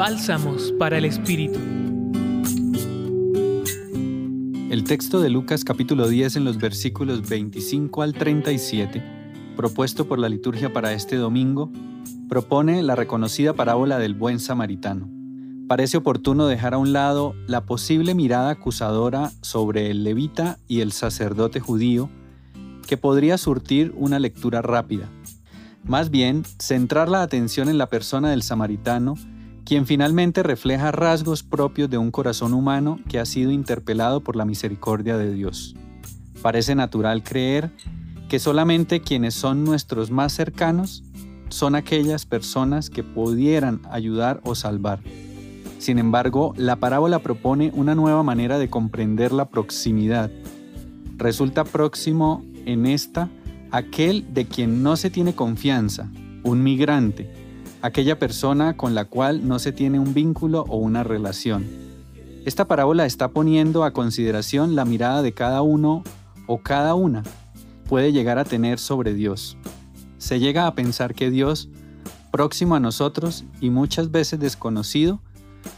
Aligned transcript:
Bálsamos 0.00 0.72
para 0.78 0.96
el 0.96 1.04
Espíritu. 1.04 1.58
El 4.70 4.84
texto 4.84 5.20
de 5.20 5.28
Lucas 5.28 5.62
capítulo 5.62 6.08
10 6.08 6.36
en 6.36 6.44
los 6.46 6.56
versículos 6.56 7.28
25 7.28 8.00
al 8.00 8.14
37, 8.14 9.02
propuesto 9.58 10.08
por 10.08 10.18
la 10.18 10.30
liturgia 10.30 10.72
para 10.72 10.94
este 10.94 11.16
domingo, 11.16 11.70
propone 12.30 12.82
la 12.82 12.96
reconocida 12.96 13.52
parábola 13.52 13.98
del 13.98 14.14
buen 14.14 14.40
samaritano. 14.40 15.06
Parece 15.68 15.98
oportuno 15.98 16.46
dejar 16.46 16.72
a 16.72 16.78
un 16.78 16.94
lado 16.94 17.34
la 17.46 17.66
posible 17.66 18.14
mirada 18.14 18.48
acusadora 18.48 19.32
sobre 19.42 19.90
el 19.90 20.02
levita 20.02 20.58
y 20.66 20.80
el 20.80 20.92
sacerdote 20.92 21.60
judío, 21.60 22.08
que 22.86 22.96
podría 22.96 23.36
surtir 23.36 23.92
una 23.98 24.18
lectura 24.18 24.62
rápida. 24.62 25.10
Más 25.84 26.08
bien, 26.08 26.44
centrar 26.58 27.10
la 27.10 27.20
atención 27.20 27.68
en 27.68 27.76
la 27.76 27.90
persona 27.90 28.30
del 28.30 28.42
samaritano, 28.42 29.16
quien 29.70 29.86
finalmente 29.86 30.42
refleja 30.42 30.90
rasgos 30.90 31.44
propios 31.44 31.88
de 31.88 31.96
un 31.96 32.10
corazón 32.10 32.54
humano 32.54 32.98
que 33.08 33.20
ha 33.20 33.24
sido 33.24 33.52
interpelado 33.52 34.20
por 34.20 34.34
la 34.34 34.44
misericordia 34.44 35.16
de 35.16 35.32
Dios. 35.32 35.76
Parece 36.42 36.74
natural 36.74 37.22
creer 37.22 37.70
que 38.28 38.40
solamente 38.40 39.00
quienes 39.00 39.34
son 39.34 39.62
nuestros 39.62 40.10
más 40.10 40.32
cercanos 40.32 41.04
son 41.50 41.76
aquellas 41.76 42.26
personas 42.26 42.90
que 42.90 43.04
pudieran 43.04 43.80
ayudar 43.92 44.40
o 44.42 44.56
salvar. 44.56 44.98
Sin 45.78 46.00
embargo, 46.00 46.52
la 46.56 46.74
parábola 46.74 47.20
propone 47.20 47.70
una 47.72 47.94
nueva 47.94 48.24
manera 48.24 48.58
de 48.58 48.68
comprender 48.68 49.30
la 49.30 49.50
proximidad. 49.50 50.32
Resulta 51.16 51.62
próximo 51.62 52.42
en 52.66 52.86
esta 52.86 53.28
aquel 53.70 54.34
de 54.34 54.46
quien 54.46 54.82
no 54.82 54.96
se 54.96 55.10
tiene 55.10 55.36
confianza, 55.36 56.08
un 56.42 56.60
migrante, 56.64 57.39
aquella 57.82 58.18
persona 58.18 58.76
con 58.76 58.94
la 58.94 59.04
cual 59.04 59.46
no 59.46 59.58
se 59.58 59.72
tiene 59.72 59.98
un 59.98 60.14
vínculo 60.14 60.64
o 60.68 60.76
una 60.76 61.02
relación. 61.02 61.66
Esta 62.44 62.66
parábola 62.66 63.06
está 63.06 63.28
poniendo 63.28 63.84
a 63.84 63.92
consideración 63.92 64.74
la 64.74 64.84
mirada 64.84 65.22
de 65.22 65.32
cada 65.32 65.62
uno 65.62 66.02
o 66.46 66.58
cada 66.58 66.94
una 66.94 67.22
puede 67.88 68.12
llegar 68.12 68.38
a 68.38 68.44
tener 68.44 68.78
sobre 68.78 69.14
Dios 69.14 69.56
se 70.20 70.38
llega 70.38 70.66
a 70.66 70.74
pensar 70.74 71.14
que 71.14 71.30
Dios, 71.30 71.70
próximo 72.30 72.74
a 72.74 72.80
nosotros 72.80 73.44
y 73.60 73.70
muchas 73.70 74.10
veces 74.10 74.38
desconocido, 74.38 75.22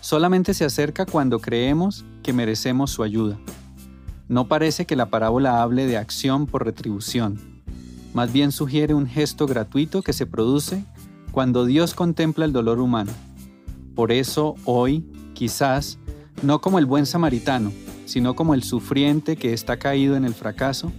solamente 0.00 0.52
se 0.52 0.64
acerca 0.64 1.06
cuando 1.06 1.38
creemos 1.38 2.04
que 2.24 2.32
merecemos 2.32 2.90
su 2.90 3.04
ayuda. 3.04 3.38
No 4.28 4.48
parece 4.48 4.84
que 4.84 4.96
la 4.96 5.10
parábola 5.10 5.62
hable 5.62 5.86
de 5.86 5.96
acción 5.96 6.46
por 6.46 6.64
retribución, 6.64 7.62
más 8.14 8.32
bien 8.32 8.50
sugiere 8.50 8.94
un 8.94 9.06
gesto 9.06 9.46
gratuito 9.46 10.02
que 10.02 10.12
se 10.12 10.26
produce 10.26 10.84
cuando 11.32 11.64
Dios 11.64 11.94
contempla 11.94 12.44
el 12.44 12.52
dolor 12.52 12.78
humano. 12.78 13.10
Por 13.96 14.12
eso 14.12 14.54
hoy, 14.64 15.04
quizás, 15.34 15.98
no 16.42 16.60
como 16.60 16.78
el 16.78 16.86
buen 16.86 17.06
samaritano, 17.06 17.72
sino 18.04 18.36
como 18.36 18.54
el 18.54 18.62
sufriente 18.62 19.36
que 19.36 19.52
está 19.52 19.78
caído 19.78 20.14
en 20.14 20.24
el 20.24 20.34
fracaso, 20.34 20.92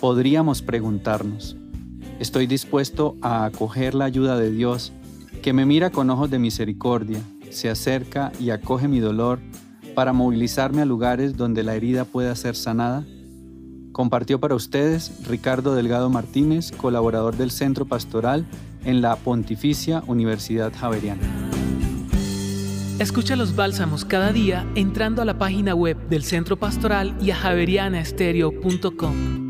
podríamos 0.00 0.60
preguntarnos, 0.60 1.56
Estoy 2.18 2.48
dispuesto 2.48 3.16
a 3.22 3.44
acoger 3.44 3.94
la 3.94 4.04
ayuda 4.04 4.36
de 4.36 4.50
Dios, 4.50 4.92
que 5.40 5.52
me 5.52 5.64
mira 5.64 5.90
con 5.90 6.10
ojos 6.10 6.28
de 6.28 6.40
misericordia, 6.40 7.20
se 7.50 7.70
acerca 7.70 8.32
y 8.40 8.50
acoge 8.50 8.88
mi 8.88 8.98
dolor 8.98 9.38
para 9.94 10.12
movilizarme 10.12 10.82
a 10.82 10.84
lugares 10.84 11.36
donde 11.36 11.62
la 11.62 11.76
herida 11.76 12.04
pueda 12.04 12.34
ser 12.34 12.56
sanada. 12.56 13.06
Compartió 13.92 14.40
para 14.40 14.56
ustedes 14.56 15.28
Ricardo 15.28 15.76
Delgado 15.76 16.10
Martínez, 16.10 16.72
colaborador 16.72 17.36
del 17.36 17.52
Centro 17.52 17.84
Pastoral 17.84 18.44
en 18.84 19.02
la 19.02 19.16
Pontificia 19.16 20.02
Universidad 20.06 20.72
Javeriana. 20.72 21.20
Escucha 22.98 23.36
los 23.36 23.54
bálsamos 23.54 24.04
cada 24.04 24.32
día 24.32 24.66
entrando 24.74 25.22
a 25.22 25.24
la 25.24 25.38
página 25.38 25.74
web 25.74 25.96
del 26.08 26.24
Centro 26.24 26.56
Pastoral 26.56 27.14
y 27.20 27.30
a 27.30 27.36
javerianaestereo.com. 27.36 29.47